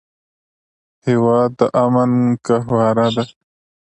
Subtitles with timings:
[1.05, 2.11] هېواد د امن
[2.45, 3.23] ګهواره ده.